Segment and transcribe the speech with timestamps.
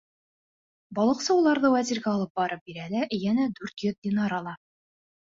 [0.99, 4.55] Балыҡсы уларҙы вәзиргә алып барып бирә лә йәнә дүрт йөҙ динар ала.